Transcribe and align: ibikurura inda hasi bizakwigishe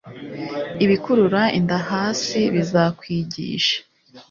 ibikurura 0.83 1.41
inda 1.57 1.77
hasi 1.89 2.39
bizakwigishe 2.53 3.75